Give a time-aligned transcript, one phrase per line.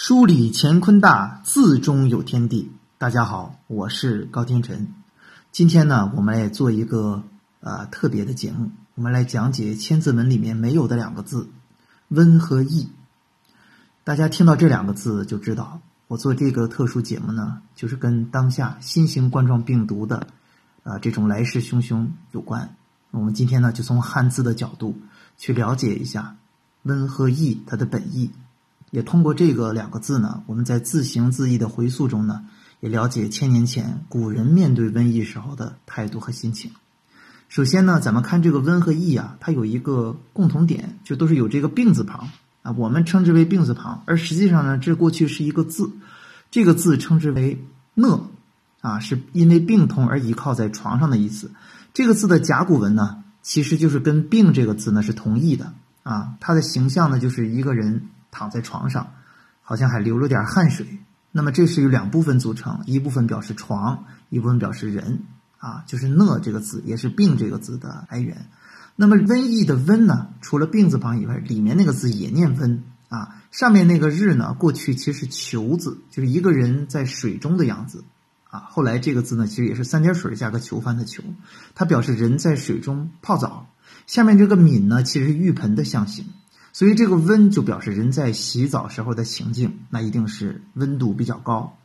[0.00, 2.70] 书里乾坤大，字中有天地。
[2.98, 4.94] 大家好，我是高天辰。
[5.50, 7.24] 今天呢，我们来做一个
[7.58, 11.48] 呃特别的节目，我们来讲解《千字文》里面没有的两个字
[12.10, 12.90] “温”和“义”。
[14.04, 20.28] 大家听到这两个字就知道，我做这个特殊节目呢，就是跟当下新型冠状病毒的
[20.84, 22.76] 啊这种来势汹汹有关。
[23.10, 24.96] 我们今天呢，就从汉字的角度
[25.36, 26.36] 去了解一下
[26.84, 28.30] “温”和“义”它的本意。
[28.90, 32.42] 也通过这个两个字呢，我们在字形字义的回溯中呢，
[32.80, 36.70] 也了解千年前古人面对瘟疫时候的态度和心情。
[37.48, 42.28] 首先呢，咱们看这个“瘟”和“疫”啊，它有一个共同点，就都是有这个病字旁
[42.62, 44.02] 啊，我们称之为病字旁。
[44.06, 45.90] 而实际上呢，这过去是一个字，
[46.50, 47.64] 这个字称之为
[47.94, 48.30] “讷”，
[48.80, 51.50] 啊，是因为病痛而倚靠在床上的意思。
[51.94, 58.08] 这个字的甲骨文呢，其实就是跟“病”这个字呢是同义的啊，它的形象呢就是一个人。
[58.30, 59.14] 躺在床上，
[59.62, 60.98] 好像还流了点汗水。
[61.32, 65.24] 那么这是由两部分组成，一部分表示床，一部分表示人。
[65.60, 68.46] 啊，就是“讷”这个字，也是“病”这个字的来源。
[68.94, 73.42] 那么瘟疫的“瘟”呢，除了病字旁以外，里面那个字也念“瘟”啊。
[73.50, 78.04] 上面那个“日”呢，过去其实是“囚”字，就是一个人在水中的样子。
[78.50, 81.24] 啊，后来这个字呢，其实也是三点水加个囚犯的“囚”，
[81.74, 83.66] 它表示人在水中泡澡。
[84.06, 86.26] 下面这个“敏”呢，其实是浴盆的象形。
[86.72, 91.76] 所以这个温就表示人在洗澡时候的情境，那一定是温度比较高。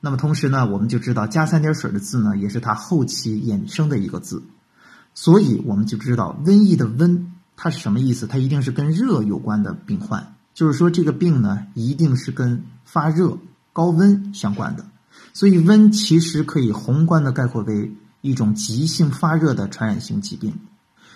[0.00, 4.42] 那么同时呢，我们就知道加三点水的字呢，也是它后期衍生的一个字。
[5.14, 8.26] 所以我们就知道瘟疫的瘟它是什么意思？
[8.26, 13.38] 它一定是跟热有关的病患，就是说这个病呢，一定是跟发热、
[13.72, 14.84] 高温相关的。
[15.32, 20.58] 所以温其实可以宏观的概括为一种急性发热的传染性疾病。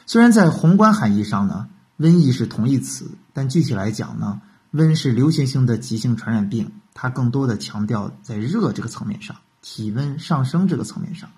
[0.06, 1.69] 虽然在宏观含义上呢。
[1.99, 4.41] 瘟疫是同义词，但具体来讲呢，
[4.73, 11.31] 瘟是流行性的急性传染病，它更多的强调在热这个层面上，体温上升这个层面上。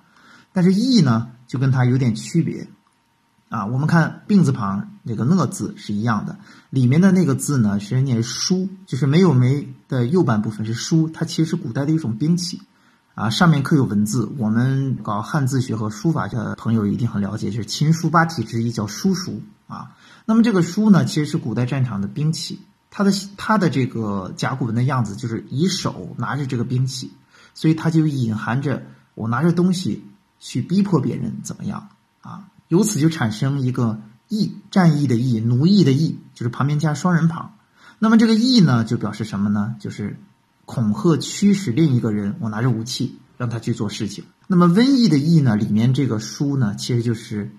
[0.53, 2.69] 但是疫呢，就跟它有点区别
[3.49, 3.67] 啊。
[3.67, 12.61] 我们看病字旁那个讷字是一样的，里面的那个字呢是念书，就是没有梅的右半部分是书，它其实是古代的一种兵器
[13.21, 13.31] 啊。
[13.31, 19.97] 上面刻有文字，我们搞汉字学和书法的朋友一定很了解，就是秦书八体之一叫书书啊。
[20.25, 22.61] 那么这个书呢，其实是古代战场的兵器，
[22.91, 27.13] 它的它的这个甲骨文的样子就是以手拿着这个兵器，
[27.55, 28.83] 所以它就隐含着
[29.15, 30.05] 我拿着东西
[30.39, 31.89] 去逼迫别人怎么样
[32.23, 32.45] 啊？
[32.69, 37.57] 由此就产生一个役，战役的役，奴役的役，就是旁边加双人旁。
[37.99, 39.75] 那么这个役呢，就表示什么呢？
[39.81, 40.19] 就是
[40.71, 44.25] 恐吓驱使另一个人，我拿着武器让他去做事情。
[44.47, 47.51] 那么瘟疫的疫呢，里面这个书呢，其实就是。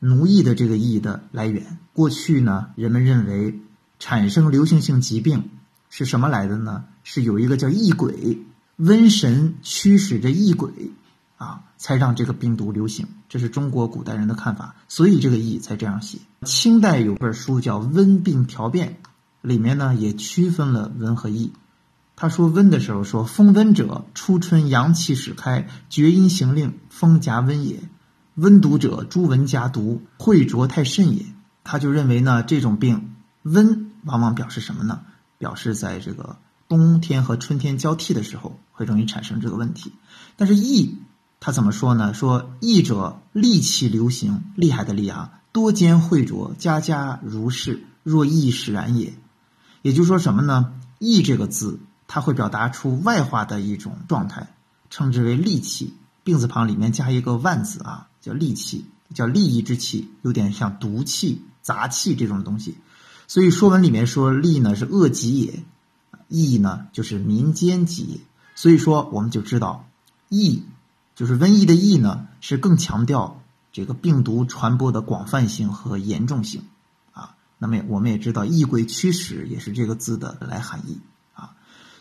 [0.00, 3.60] 奴役的这个疫的来源，过去呢，人们认为
[3.98, 5.48] 产生流行性疾病
[5.88, 6.84] 是什么来的呢？
[7.04, 8.42] 是有一个叫异鬼，
[8.78, 10.70] 瘟神驱使着异鬼，
[11.38, 13.06] 啊，才让这个病毒流行。
[13.30, 16.18] 这是中国古代人的看法，所以这个疫才这样写。
[16.42, 18.98] 清代有本书叫《温病条变》，
[19.40, 21.50] 里面呢也区分了温和疫。
[22.16, 27.80] 他说温的时候说，风温者，初春阳气始开，厥阴行令，风夹温也。
[28.34, 31.26] 温毒者，诸文夹毒，秽浊太甚也。
[31.64, 35.00] 他就认为呢，这种病温往往表示什么呢？
[35.38, 36.36] 表示在这个
[36.68, 39.92] 冬天和春天交替的时候，会容易产生这个问题。
[40.36, 40.98] 但是疫，
[41.40, 42.14] 他怎么说呢？
[42.14, 49.14] 说疫者，戾气流行，厉害的厉啊，多兼秽浊，家家如是，若疫使然也。
[49.82, 50.72] 也就是说什么呢？
[50.98, 54.48] 疫这个字，它会表达出外化的一种状态，
[54.90, 55.94] 称之为戾气。
[56.22, 58.08] 病字旁里面加一个万字啊。
[58.24, 62.78] 叫戾气，叫利益之气，有点像毒气、杂气这种东西。
[63.28, 65.62] 所以《说文》里面说“戾”呢是恶疾也
[66.28, 68.20] ，“疫”呢就是民间疾也。
[68.54, 69.86] 所以说，我们就知道
[70.30, 70.62] “疫”
[71.14, 73.42] 就是瘟疫的“疫”呢，是更强调
[73.74, 76.62] 这个病毒传播的广泛性和严重性
[77.12, 77.36] 啊。
[77.58, 80.98] 那么我们也知道“异鬼驱使”也是这个字的来含义。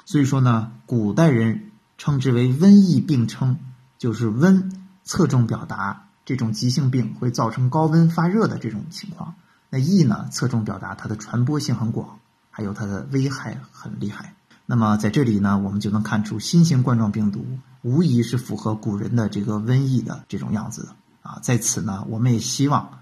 [0.05, 3.57] 所以说呢，古代人称之为瘟疫并称，
[3.97, 4.71] 就是温
[5.03, 6.07] 侧重表达。
[6.25, 9.35] 这种急性病会造成高温发热的这种情况，
[9.69, 12.17] 那疫呢侧重表达它的传播性很广，
[12.49, 14.33] 还有它的危害很厉害。
[14.65, 17.45] 那么在这里呢，我们就能看出新型冠状病毒
[17.81, 21.39] 无疑是符合古人的这个瘟疫的这种样子的啊。
[21.41, 22.99] 在此呢，我们也希望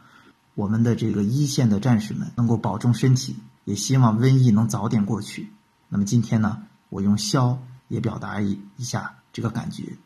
[0.55, 5.51] 我们的这个一线的战士们能够保重身体，也希望瘟疫能早点过去。
[5.89, 7.57] 那么今天呢，我用笑
[7.87, 9.97] 也表达一一下这个感觉。